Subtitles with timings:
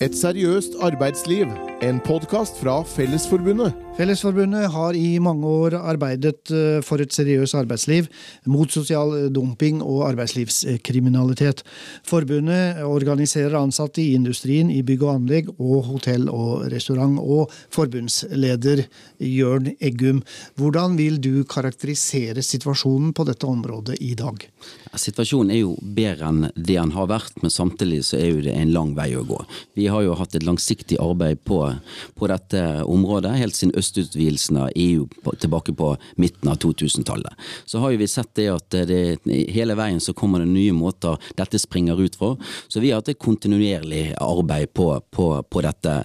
[0.00, 1.46] Et seriøst arbeidsliv.
[1.80, 3.74] En podkast fra Fellesforbundet.
[3.96, 8.08] Fellesforbundet har i mange år arbeidet eh, for et seriøst arbeidsliv,
[8.48, 11.62] mot sosial dumping og arbeidslivskriminalitet.
[12.04, 17.16] Forbundet organiserer ansatte i industrien, i bygg og anlegg og hotell og restaurant.
[17.20, 18.84] Og forbundsleder
[19.20, 20.22] Jørn Eggum,
[20.60, 24.44] hvordan vil du karakterisere situasjonen på dette området i dag?
[24.96, 28.52] Situasjonen er jo bedre enn det den har vært, men samtidig så er jo det
[28.56, 29.40] en lang vei å gå.
[29.76, 31.62] Vi har jo hatt et langsiktig arbeid på,
[32.16, 37.32] på dette området helt siden østutvidelsen av EU på, tilbake på midten av 2000-tallet.
[37.64, 39.00] Så har jo vi sett det at det,
[39.54, 42.34] hele veien så kommer det nye måter dette springer ut fra.
[42.68, 45.96] Så vi har hatt et kontinuerlig arbeid på, på, på dette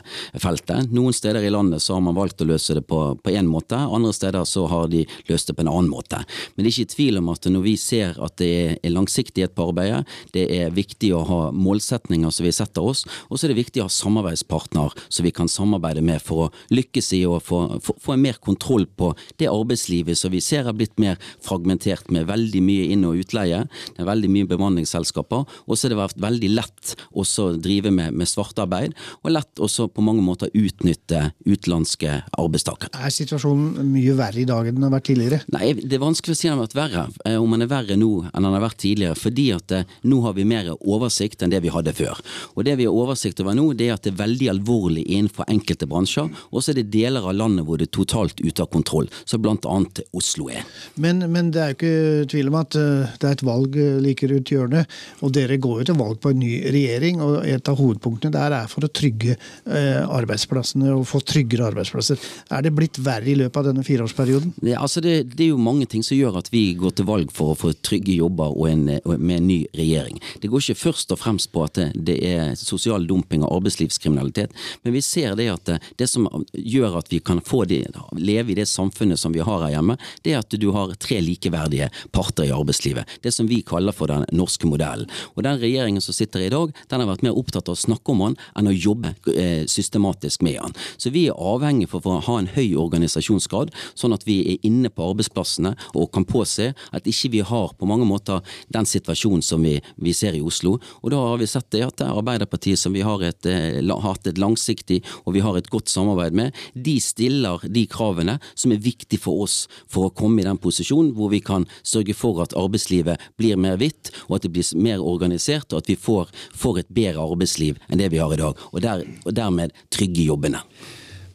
[0.42, 0.92] feltet.
[0.92, 3.02] Noen steder i landet så har man valgt å løse det på
[3.32, 6.20] én måte, andre steder så har de løst det på en annen måte.
[6.56, 8.52] Men det er ikke tvil om at når vi ser at det
[8.82, 10.04] er langsiktighet på arbeidet.
[10.36, 13.84] Det er viktig å ha målsetninger som vi setter oss, og så er det viktig
[13.84, 17.96] å ha samarbeidspartner som vi kan samarbeide med for å lykkes i å få, få,
[18.02, 22.30] få en mer kontroll på det arbeidslivet som vi ser har blitt mer fragmentert med
[22.30, 23.64] veldig mye inn- og utleie.
[23.96, 27.26] Det er veldig mye bemanningsselskaper, og så har det vært veldig lett å
[27.62, 32.94] drive med, med svartarbeid, og lett også på mange måter utnytte utenlandske arbeidstakere.
[33.02, 35.42] Er situasjonen mye verre i dag enn den har vært tidligere?
[35.54, 37.06] Nei, det er vanskelig å si den har vært verre.
[37.28, 40.22] Eh, om den er verre nå enn den har vært tidligere, fordi at eh, nå
[40.26, 42.22] har vi mer oversikt enn det vi hadde før.
[42.56, 45.41] Og Det vi har oversikt over nå, det er at det er veldig alvorlig innenfor
[45.50, 48.70] enkelte bransjer, og så er det deler av landet hvor det er totalt ute av
[48.74, 50.66] kontroll, som annet Oslo er.
[51.02, 54.00] Men, men det er jo ikke tvil om at eh, det er et valg eh,
[54.04, 57.72] like rundt hjørnet, og dere går jo til valg på en ny regjering, og et
[57.72, 62.20] av hovedpunktene der er for å trygge arbeidsplassene og få tryggere arbeidsplasser.
[62.54, 64.54] Er det blitt verre i løpet av denne fireårsperioden?
[64.62, 67.32] Det, altså det, det er jo mange ting som gjør at vi går til valg
[67.36, 68.86] for å få trygge jobber og en,
[69.18, 70.20] med en ny regjering.
[70.42, 74.96] Det går ikke først og fremst på at det er sosial dumping og arbeidslivskriminalitet, men
[74.96, 77.84] vi ser det er at det som gjør at vi kan få de,
[78.18, 81.20] leve i det samfunnet som vi har her hjemme, det er at du har tre
[81.24, 83.08] likeverdige parter i arbeidslivet.
[83.24, 85.10] Det som vi kaller for den norske modellen.
[85.36, 88.14] Og Den regjeringen som sitter i dag, den har vært mer opptatt av å snakke
[88.14, 90.76] om den enn å jobbe eh, systematisk med den.
[90.98, 94.92] Så vi er avhengig for å ha en høy organisasjonsgrad, sånn at vi er inne
[94.94, 98.42] på arbeidsplassene og kan påse at ikke vi har på mange måter
[98.74, 100.78] den situasjonen som vi, vi, ser i Oslo.
[101.02, 104.42] Og da har vi sett det at Arbeiderpartiet, som vi har et, eh, hatt et
[104.42, 109.20] langsiktig og vi har et godt samarbeid med, de stiller de kravene som er viktig
[109.22, 113.22] for oss for å komme i den posisjonen hvor vi kan sørge for at arbeidslivet
[113.40, 116.92] blir mer hvitt, og at det blir mer organisert, og at vi får, får et
[116.94, 118.66] bedre arbeidsliv enn det vi har i dag.
[118.72, 120.64] Og, der, og dermed trygge jobbene.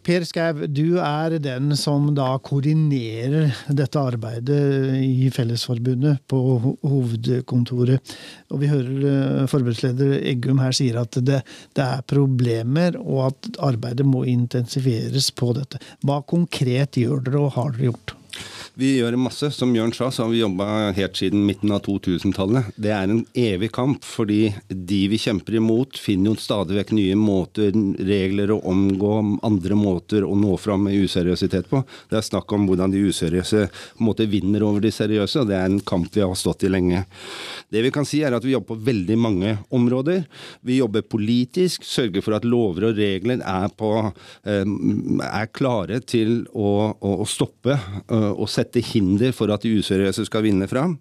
[0.06, 6.38] Per Skau, du er den som da koordinerer dette arbeidet i Fellesforbundet på
[6.86, 8.14] hovedkontoret.
[8.54, 11.40] Og vi hører eh, forbundsleder Eggum her sier at det,
[11.74, 15.82] det er problemer, og at arbeidet må intensiveres på dette.
[16.06, 18.15] Hva konkret gjør dere, og har dere gjort?
[18.76, 19.48] Vi gjør masse.
[19.56, 22.74] Som Jørn sa, så har vi jobba helt siden midten av 2000-tallet.
[22.76, 27.14] Det er en evig kamp, fordi de vi kjemper imot, finner jo stadig vekk nye
[27.16, 27.72] måter,
[28.04, 29.12] regler å omgå,
[29.48, 31.80] andre måter å nå fram med useriøsitet på.
[32.10, 33.62] Det er snakk om hvordan de useriøse
[34.04, 37.06] måte vinner over de seriøse, og det er en kamp vi har stått i lenge.
[37.72, 40.26] Det vi kan si, er at vi jobber på veldig mange områder.
[40.68, 43.94] Vi jobber politisk, sørger for at lover og regler er, på,
[44.44, 44.68] eh,
[45.32, 50.26] er klare til å, å stoppe eh, og sette sette hinder for at de useriøse
[50.26, 50.96] skal vinne fram.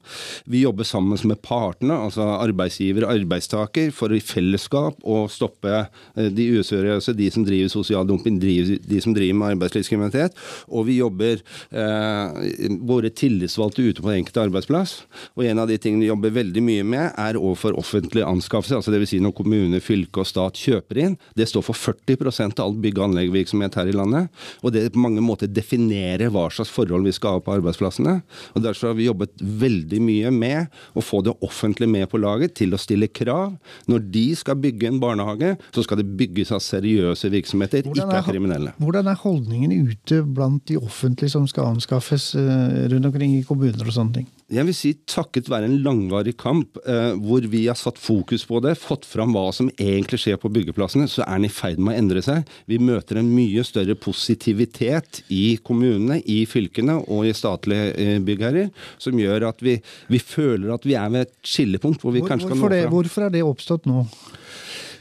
[0.46, 6.30] Vi jobber sammen med partene, altså arbeidsgiver og arbeidstaker, for i fellesskap å stoppe eh,
[6.30, 10.38] de useriøse, de som driver sosial dumping, de som driver med arbeidslivskriminalitet.
[10.70, 14.98] Og vi jobber eh, våre tillitsvalgte ute på den enkelte arbeidsplass.
[15.36, 18.82] Og en av de tingene vi jobber veldig mye med, er overfor offentlige anskaffelser.
[18.82, 19.16] Altså Dvs.
[19.16, 21.18] Si når kommune, fylke og stat kjøper inn.
[21.38, 22.20] Det står for 40
[22.60, 24.32] av all bygg- og anleggsvirksomhet her i landet.
[24.66, 28.20] Og det på mange måter definerer hva slags forhold vi skal ha på arbeidsplassene.
[28.54, 32.56] og Derfor har vi jobbet veldig mye med å få det offentlige med på laget
[32.60, 33.56] til å stille krav.
[33.92, 38.30] Når de skal bygge en barnehage, så skal det bygges av seriøse virksomheter, ikke av
[38.30, 38.76] kriminelle.
[38.82, 43.86] Hvordan er holdningen ute blant de offentlige som skal anskaffes eh, rundt omkring i kommuner
[43.86, 44.32] og sånne ting?
[44.46, 48.60] Jeg vil si takket være en langvarig kamp eh, hvor vi har satt fokus på
[48.62, 51.96] det, fått fram hva som egentlig skjer på byggeplassene, så er den i ferd med
[51.96, 52.46] å endre seg.
[52.70, 58.72] Vi møter en mye større positivitet i kommunene, i fylkene og i statlige eh, byggherrer,
[59.02, 59.78] som gjør at vi,
[60.12, 62.96] vi, føler at vi er ved et skillepunkt hvor vi hvor, kanskje kan nå fram.
[62.98, 64.06] Hvorfor er det oppstått nå?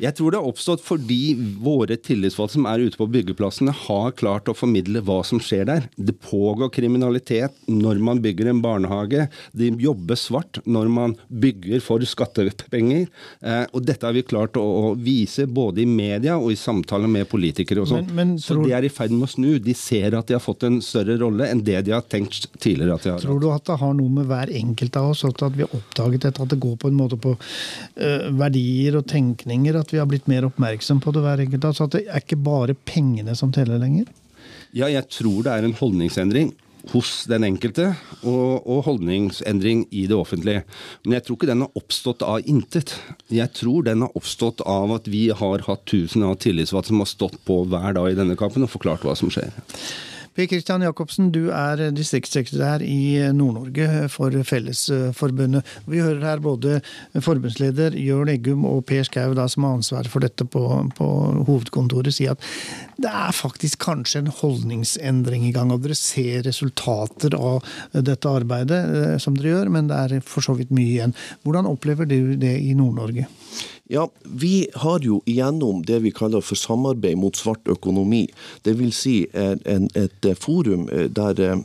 [0.02, 4.48] Jeg tror det har oppstått fordi våre tillitsvalgte som er ute på byggeplassene, har klart
[4.50, 5.88] å formidle hva som skjer der.
[5.96, 9.28] Det pågår kriminalitet når man bygger en barnehage.
[9.52, 13.06] De jobber svart når man bygger for skattepenger.
[13.40, 17.26] Eh, og dette har vi klart å, vise både i media og i samtaler med
[17.28, 18.36] politikere og sånn.
[18.40, 19.50] Så de er i ferd med å snu.
[19.62, 22.96] De ser at de har fått en større rolle enn det de har tenkt tidligere
[22.96, 25.42] at de har Tror du at det har noe med hver enkelt av oss at
[25.56, 29.78] vi har oppdaget dette, at det går på en måte på uh, verdier og tenkninger,
[29.80, 31.88] at vi har blitt mer oppmerksom på det hver enkelt altså?
[31.88, 34.08] At det er ikke bare pengene som teller lenger?
[34.74, 36.54] Ja, jeg tror det er en holdningsendring
[36.92, 37.86] hos den enkelte,
[38.22, 40.64] og, og, holdningsendring i det offentlige.
[41.04, 42.96] Men jeg tror ikke den har oppstått av intet.
[43.32, 47.10] Jeg tror den har oppstått av at vi har hatt tusen av tillitsvalgte som har
[47.10, 49.54] stått på hver dag i denne kampen og forklart hva som skjer.
[50.34, 55.62] Per Kristian Jacobsen, du er distriktssekretær i Nord-Norge for Fellesforbundet.
[55.86, 56.80] Vi hører her både
[57.22, 60.64] forbundsleder Jørn Eggum og Per Skau, som har ansvaret for dette på,
[60.98, 61.10] på,
[61.46, 62.42] hovedkontoret, si at
[62.98, 65.70] det er faktisk kanskje en holdningsendring i gang.
[65.70, 67.62] Og dere ser resultater av
[67.94, 71.14] dette arbeidet eh, som dere gjør, men det er for så vidt mye igjen.
[71.46, 73.28] Hvordan opplever du det i Nord-Norge?
[73.86, 78.22] Ja, Vi har jo igjennom det vi kaller for samarbeid mot svart økonomi.
[78.64, 81.60] Vil si en, et forum eh, der eh,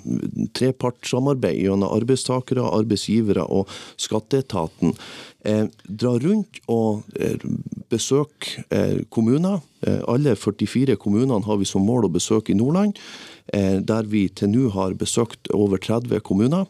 [0.60, 4.92] trepartssamarbeid gjennom arbeidstakere, arbeidsgivere og skatteetaten
[5.48, 7.40] eh, drar rundt og eh,
[7.88, 9.64] besøker eh, kommuner.
[9.88, 13.00] Eh, alle 44 kommunene har vi som mål å besøke i Nordland.
[13.50, 16.68] Der vi til nå har besøkt over 30 kommuner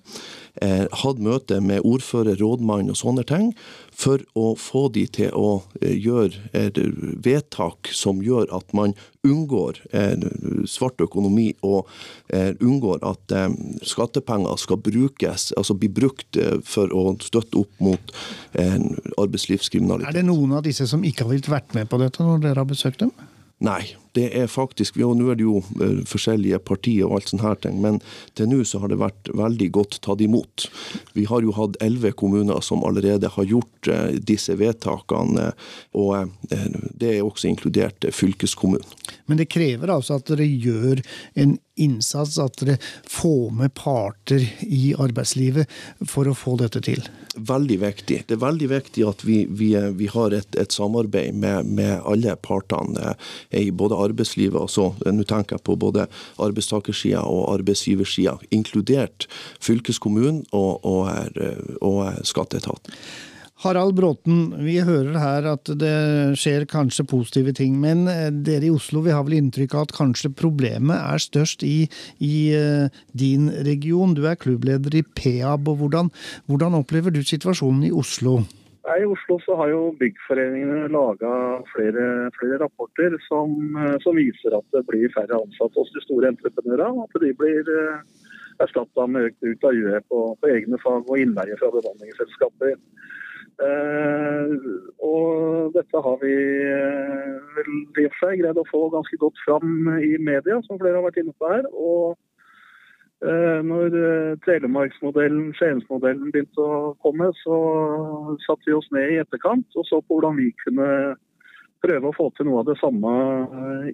[0.62, 3.54] eh, hatt møte med ordfører, rådmann og sånne ting,
[4.00, 6.82] for å få de til å eh, gjøre eh,
[7.26, 8.96] vedtak som gjør at man
[9.28, 10.16] unngår eh,
[10.70, 11.90] svart økonomi og
[12.32, 13.50] eh, unngår at eh,
[13.88, 18.14] skattepenger skal brukes, altså bli brukt for å støtte opp mot
[18.56, 20.10] arbeidslivskriminalitet.
[20.12, 22.70] Er det noen av disse som ikke har vært med på dette når dere har
[22.70, 23.12] besøkt dem?
[23.66, 23.82] Nei,
[24.18, 27.60] det er faktisk og Nå er det jo uh, forskjellige partier og alt sånne her
[27.64, 28.00] ting, men
[28.38, 30.68] til nå så har det vært veldig godt tatt imot.
[31.18, 35.52] Vi har jo hatt elleve kommuner som allerede har gjort uh, disse vedtakene,
[35.98, 38.86] og uh, det er også inkludert fylkeskommunen.
[39.30, 41.02] Men det krever altså at dere gjør
[41.40, 42.78] en innsats, at dere
[43.08, 45.70] får med parter i arbeidslivet
[46.08, 47.04] for å få dette til?
[47.36, 48.24] Veldig viktig.
[48.28, 52.36] Det er veldig viktig at vi, vi, vi har et, et samarbeid med, med, alle
[52.42, 53.14] partene
[53.56, 56.08] i både arbeidslivet og så, Nå tenker jeg på både
[56.42, 59.28] arbeidstakersida og arbeidsgiversida, inkludert
[59.64, 61.10] fylkeskommunen og, og,
[61.82, 62.96] og skatteetaten.
[63.60, 65.96] Harald Bråten, vi hører her at det
[66.40, 69.96] skjer kanskje positive ting, men eh, dere i Oslo vi har vel inntrykk av at
[69.98, 71.90] kanskje problemet er størst i,
[72.24, 72.38] i
[73.12, 74.16] din region.
[74.16, 75.68] Du er klubbleder i PEAB.
[75.68, 76.12] og hvordan,
[76.48, 78.40] hvordan, opplever du situasjonen i Oslo?
[78.98, 81.32] I Oslo så har jo byggforeningene laga
[81.70, 82.06] flere,
[82.40, 87.06] flere, rapporter som, eh, som, viser at det blir færre ansatte hos de store entreprenørene.
[87.06, 88.02] At de blir uh,
[88.66, 92.74] erstatta med økt bruk av UE på, på egne fag og innleie fra bemanningsselskaper.
[93.60, 94.54] Eh,
[95.04, 99.44] og dette har vi uh, vel i og for seg greid å få ganske godt
[99.46, 101.70] fram i media, som flere har vært inne på her.
[101.76, 102.18] Og
[103.20, 103.96] når
[104.46, 107.58] Telemarksmodellen, Skiensmodellen begynte å komme, så
[108.46, 110.88] satte vi oss ned i etterkant og så på hvordan vi kunne
[111.84, 113.12] prøve å få til noe av det samme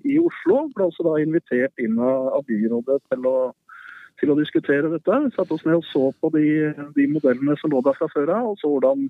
[0.05, 0.67] i Oslo.
[0.77, 3.37] Ble også da invitert inn av byrådet til å
[4.19, 5.19] til å diskutere dette.
[5.25, 6.47] Vi satte oss ned og så på de,
[6.95, 9.09] de modellene som lå der fra før av, og så hvordan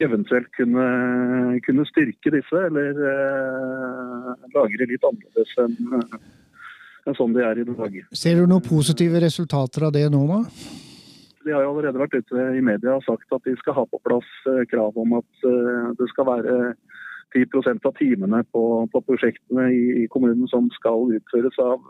[0.00, 0.84] eventuelt kunne,
[1.66, 5.76] kunne styrke disse, eller eh, lagre litt annerledes enn
[7.08, 7.98] en sånn de er i dag.
[8.16, 10.40] Ser du noen positive resultater av det nå, da?
[11.40, 14.00] De har jo allerede vært ute i media og sagt at de skal ha på
[14.04, 16.58] plass eh, krav om at eh, det skal være
[17.32, 21.84] 10% av timene på, på prosjektene i, i, kommunen som skal utføres av,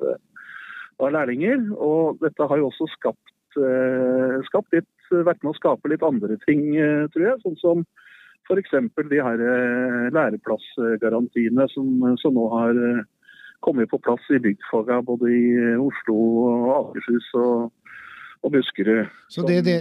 [1.00, 1.64] av lærlinger.
[1.80, 3.56] Og dette har jo også skapt,
[4.46, 7.40] skapt litt vært med å skape litt andre ting, eh, tror jeg.
[7.44, 7.84] Sånn som
[8.48, 8.74] f.eks.
[9.10, 11.90] de her eh, læreplassgarantiene som,
[12.22, 12.80] som, nå har
[13.60, 17.70] eh, kommet på plass i byggfaga både i Oslo, og Akershus og,
[18.42, 19.06] og Buskerud.
[19.28, 19.78] Så det, det,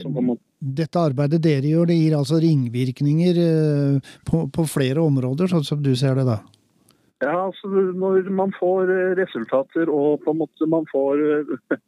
[0.59, 3.41] dette arbeidet dere gjør, det gir altså ringvirkninger
[4.27, 6.41] på, på flere områder, sånn som du ser det da?
[7.19, 8.87] Ja, altså Når man får
[9.19, 11.23] resultater og på en måte man får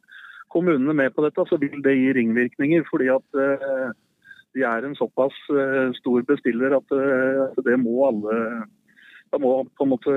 [0.52, 2.84] kommunene med på dette, så vil det gi ringvirkninger.
[2.90, 3.38] Fordi at
[4.52, 5.32] de er en såpass
[5.96, 6.92] stor bestiller at
[7.64, 8.36] det må alle
[9.32, 10.12] Da må på en måte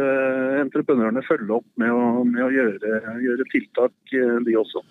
[0.59, 4.83] entreprenørene følge opp med å, med å gjøre, gjøre, tiltak, de også.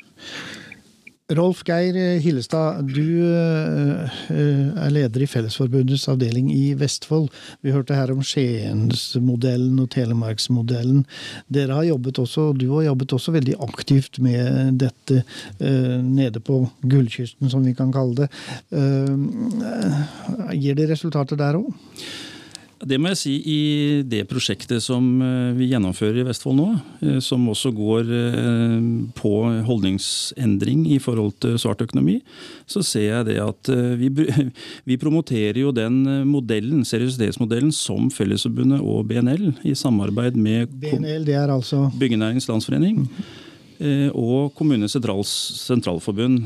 [1.34, 7.30] Rolf Geir Hillestad, du er leder i Fellesforbundets avdeling i Vestfold.
[7.64, 11.06] Vi hørte her om Skiensmodellen og Telemarksmodellen.
[11.48, 15.22] Dere har jobbet også, du har jobbet også veldig aktivt med dette
[16.04, 18.28] nede på Gullkysten, som vi kan kalle det.
[20.60, 21.72] Gir det resultater der òg?
[22.84, 23.60] Det må jeg si i
[24.08, 26.66] det prosjektet som eh, vi gjennomfører i Vestfold nå,
[27.04, 28.74] eh, som også går eh,
[29.16, 29.32] på
[29.68, 32.18] holdningsendring i forhold til svart økonomi,
[32.68, 34.10] så ser jeg det at vi,
[34.90, 41.38] vi promoterer jo den modellen, seriøsitetsmodellen som Fellesforbundet og BNL i samarbeid med BNL, det
[41.40, 43.04] er altså Byggenæringens Landsforening.
[44.14, 46.44] Og Kommunenes sentralforbund.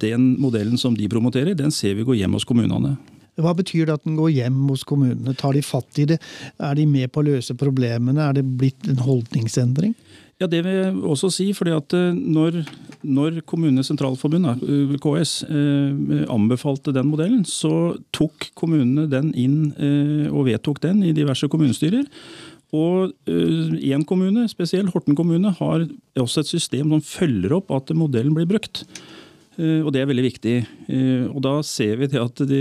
[0.00, 2.94] Den modellen som de promoterer, den ser vi gå hjem hos kommunene.
[3.38, 5.34] Hva betyr det at den går hjem hos kommunene?
[5.38, 6.18] Tar de fatt i det?
[6.58, 8.24] Er de med på å løse problemene?
[8.24, 9.94] Er det blitt en holdningsendring?
[10.38, 11.52] Ja, Det vil jeg også si.
[11.52, 12.62] fordi at eh, Når,
[13.02, 19.72] når Kommunenes Sentralforbund, eh, KS, eh, anbefalte den modellen, så tok kommunene den inn
[20.30, 22.06] og vedtok den i diverse kommunestyrer.
[22.72, 25.86] Og én kommune, spesielt Horten kommune, har
[26.20, 28.84] også et system som følger opp at modellen blir brukt.
[29.58, 30.56] Eh, og det er veldig viktig.
[30.86, 32.60] Eh, og da ser vi til at de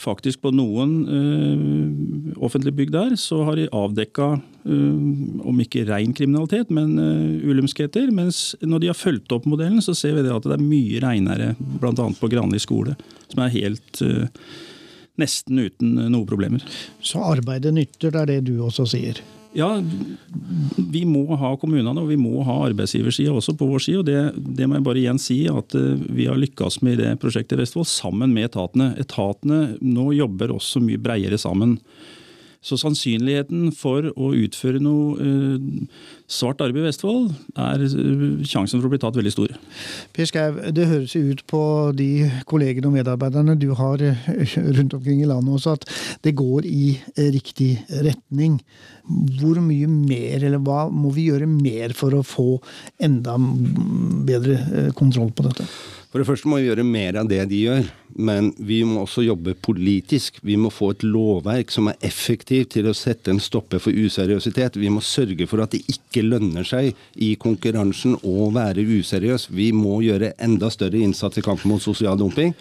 [0.00, 4.36] faktisk på noen eh, offentlige bygg der, så har de avdekka
[4.68, 6.98] om ikke ren kriminalitet, men
[7.40, 8.10] ulumskheter.
[8.12, 11.00] Mens når de har fulgt opp modellen, så ser vi det at det er mye
[11.00, 11.94] reinere, bl.a.
[12.18, 12.92] på Granli skole,
[13.30, 14.02] som er helt
[15.16, 16.68] nesten uten noen problemer.
[17.00, 19.22] Så arbeidet nytter, det er det du også sier?
[19.56, 19.68] Ja,
[20.76, 24.02] vi må ha kommunene og vi må ha arbeidsgiversida også på vår side.
[24.02, 24.18] og det,
[24.58, 27.56] det, må jeg bare igjen si at eh, vi har lykkes med i det prosjektet
[27.56, 28.92] i Vestfold sammen med etatene.
[29.00, 31.78] Etatene nå jobber også mye bredere sammen.
[32.58, 38.88] Så sannsynligheten for å utføre noe uh, svart arbeid i Vestfold, er uh, sjansen for
[38.88, 39.54] å bli tatt veldig stor.
[40.16, 41.62] Per Skau, det høres ut på
[41.98, 44.26] de kollegene og medarbeiderne du har eh,
[44.74, 45.86] rundt omkring i landet også, at
[46.26, 46.96] det går i
[47.36, 47.76] riktig
[48.08, 48.58] retning.
[49.38, 52.48] Hvor mye mer, eller hva må vi gjøre mer for å få
[52.98, 55.68] enda bedre kontroll på dette?
[56.08, 59.22] For det første må vi gjøre mer av det de gjør men vi må også
[59.22, 60.40] jobbe politisk.
[60.46, 64.78] Vi må få et lovverk som er effektivt til å sette en stopper for useriøsitet.
[64.80, 69.48] Vi må sørge for at det ikke lønner seg i konkurransen å være useriøs.
[69.54, 72.54] Vi må gjøre enda større innsats i kampen mot sosial dumping.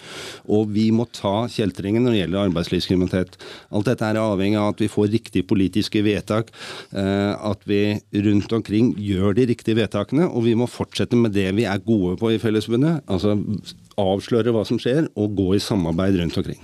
[0.46, 3.39] Og vi må ta kjeltringen når det gjelder arbeidslivskriminalitet.
[3.74, 6.51] Alt dette er avhengig av at vi får riktige politiske vedtak,
[6.94, 11.50] eh, at vi rundt omkring gjør de riktige vedtakene, og vi må fortsette med det
[11.58, 13.01] vi er gode på i Fellesforbundet.
[13.08, 13.37] Altså
[13.98, 16.60] avsløre hva som skjer, og gå i samarbeid rundt omkring.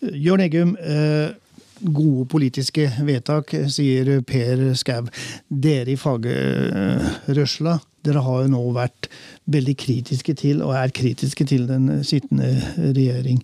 [0.00, 1.34] Jørn Eggum, eh,
[1.80, 5.08] gode politiske vedtak, sier Per Skau.
[5.48, 9.10] Dere i fagrørsla, dere har jo nå vært
[9.50, 13.42] veldig kritiske til, og er kritiske til, den sittende regjering.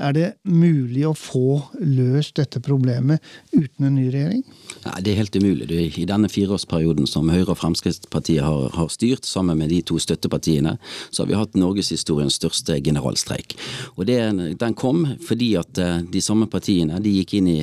[0.00, 4.42] Er det mulig å få løst dette problemet uten en ny regjering?
[4.84, 5.98] Nei, Det er helt umulig.
[5.98, 10.76] I denne fireårsperioden som Høyre og Fremskrittspartiet har, har, styrt, sammen med de to støttepartiene,
[11.10, 13.56] så har vi hatt norgeshistoriens største generalstreik.
[13.96, 14.18] Og det,
[14.58, 17.60] Den kom fordi at eh, de samme partiene de gikk inn i,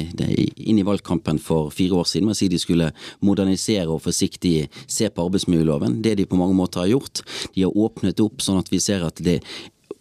[0.69, 4.69] inn i valgkampen for fire år siden med å si de skulle modernisere og forsiktig
[4.87, 5.99] se på arbeidsmiljøloven.
[6.01, 7.23] Det de på mange måter har gjort.
[7.55, 9.41] De har åpnet opp sånn at vi ser at det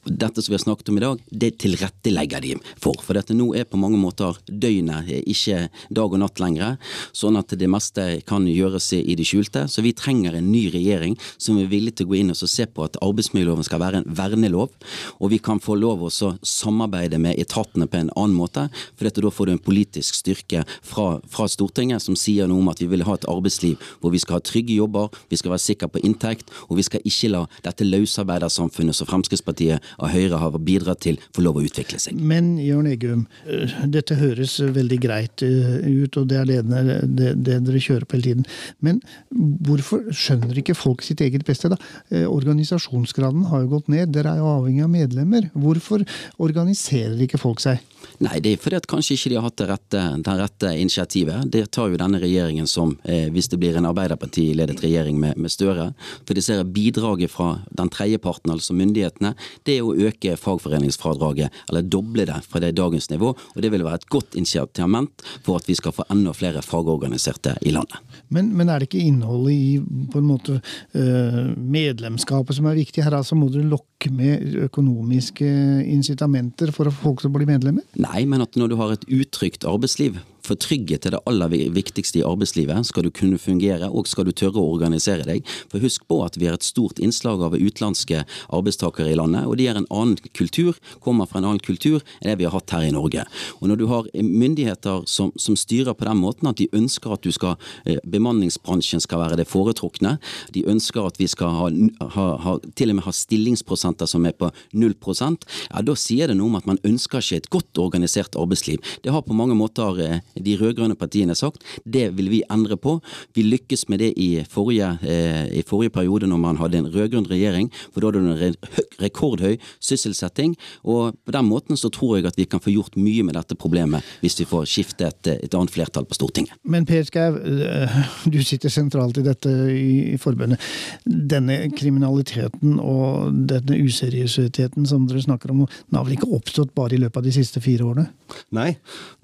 [0.05, 2.97] dette som vi har snakket om i dag, det tilrettelegger de for.
[3.05, 6.79] For dette nå er på mange måter døgnet ikke dag og natt lenger,
[7.13, 9.67] sånn at det meste kan gjøres i det skjulte.
[9.69, 12.67] Så vi trenger en ny regjering som er villig til å gå inn og se
[12.67, 14.73] på at arbeidsmiljøloven skal være en vernelov,
[15.19, 18.67] og vi kan få lov å samarbeide med etatene på en annen måte.
[18.97, 22.73] For dette, da får du en politisk styrke fra, fra Stortinget som sier noe om
[22.73, 25.65] at vi vil ha et arbeidsliv hvor vi skal ha trygge jobber, vi skal være
[25.67, 30.59] sikre på inntekt, og vi skal ikke la dette løsarbeidersamfunnet som Fremskrittspartiet av Høyre har
[30.59, 32.19] bidratt til, får lov å utvikle seg.
[32.19, 36.81] Men Jørn Eggum, eh, dette høres veldig greit eh, ut, og det er det,
[37.19, 38.49] det, det dere kjører på hele tiden.
[38.85, 41.79] Men hvorfor skjønner ikke folk sitt eget beste, da?
[42.11, 45.51] Eh, organisasjonsgraden har jo gått ned, dere er jo avhengig av medlemmer.
[45.55, 46.05] Hvorfor
[46.43, 47.81] organiserer ikke folk seg?
[48.21, 51.47] Nei, det er fordi at kanskje ikke de har hatt det rette, det rette initiativet.
[51.53, 55.51] Det tar jo denne regjeringen som, eh, hvis det blir en Arbeiderparti-ledet regjering med, med,
[55.51, 55.91] Støre.
[56.25, 61.63] For de ser bidraget fra den tredje parten, altså myndighetene, det er å øke fagforeningsfradraget,
[61.71, 63.33] eller doble det fra det dagens nivå.
[63.35, 67.57] Og det vil være et godt initiativament for at vi skal få enda flere fagorganiserte
[67.67, 67.99] i landet.
[68.31, 69.71] Men, men er det ikke innholdet i
[70.11, 73.17] på en måte eh, medlemskapet som er viktig her?
[73.19, 75.49] Altså må dere lokke med økonomiske
[75.91, 77.87] incitamenter for folk til å bli medlemmer?
[78.01, 82.21] Nei, men at når du har et utrygt arbeidsliv, for trygghet er det aller viktigste
[82.21, 82.89] i arbeidslivet.
[82.89, 85.47] Skal du kunne fungere, og skal du tørre å organisere deg.
[85.71, 89.59] For husk på at vi har et stort innslag av utenlandske arbeidstakere i landet, og
[89.61, 92.75] de er en annen kultur, kommer fra en annen kultur enn det vi har hatt
[92.75, 93.25] her i Norge.
[93.61, 97.23] Og når du har myndigheter som, som styrer på den måten at de ønsker at
[97.23, 100.17] du skal, eh, bemanningsbransjen skal være det foretrukne,
[100.55, 101.71] de ønsker at vi skal ha,
[102.17, 106.31] ha, ha, til og med ha stillingsprosenter som er på null prosent, ja da sier
[106.31, 108.81] det noe om at man ønsker ikke et godt organisert arbeidsliv.
[109.05, 111.65] Det har på mange måter eh, de rød-grønne partiene sagt.
[111.85, 112.99] Det vil vi endre på.
[113.37, 117.29] Vi lykkes med det i forrige, eh, i forrige periode når man hadde en rød-grønn
[117.31, 118.57] regjering, for da hadde du en
[119.01, 120.57] rekordhøy sysselsetting.
[120.85, 123.57] Og på den måten så tror jeg at vi kan få gjort mye med dette
[123.59, 126.57] problemet hvis vi får skifte et, et annet flertall på Stortinget.
[126.65, 128.01] Men Per Skau, eh,
[128.33, 130.61] du sitter sentralt i dette i forbundet.
[131.05, 136.97] Denne kriminaliteten og denne useriøsiteten som dere snakker om, den har vel ikke oppstått bare
[136.97, 138.09] i løpet av de siste fire årene?
[138.55, 138.75] Nei,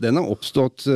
[0.02, 0.86] den har oppstått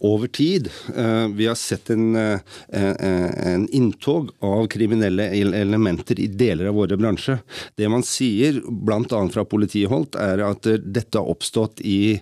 [0.00, 0.70] over tid.
[0.96, 6.96] Uh, vi har sett en, uh, en, inntog av kriminelle elementer i deler av våre
[6.96, 7.40] bransjer.
[7.76, 9.20] Det man sier, bl.a.
[9.32, 12.18] fra politiholdt, er at dette har oppstått i,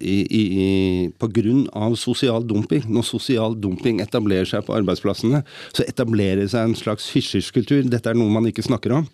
[0.00, 0.66] i, i,
[1.18, 2.84] på grunn av sosial dumping.
[2.92, 5.42] Når sosial dumping etablerer seg på arbeidsplassene,
[5.74, 7.84] så etablerer det seg en slags hysjerskultur.
[7.90, 9.08] Dette er noe man ikke snakker om.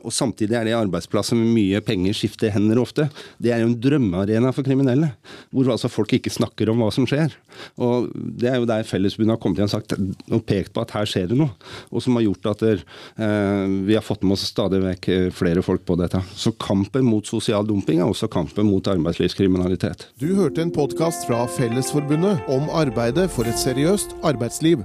[0.00, 3.08] Og Samtidig er det arbeidsplasser med mye penger skifter hender ofte.
[3.40, 5.12] Det er jo en drømmearena for kriminelle,
[5.50, 7.34] hvor altså folk ikke snakker om hva som skjer.
[7.80, 10.94] Og Det er jo der Fellesforbundet har kommet igjen og sagt og pekt på at
[10.96, 11.50] her skjer det noe,
[11.90, 12.84] og som har gjort at der,
[13.18, 16.22] eh, vi har fått med oss stadig vekk eh, flere folk på dette.
[16.34, 20.08] Så kampen mot sosial dumping er også kampen mot arbeidslivskriminalitet.
[20.20, 24.84] Du hørte en podkast fra Fellesforbundet om arbeidet for et seriøst arbeidsliv.